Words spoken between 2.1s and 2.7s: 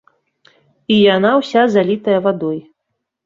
вадой.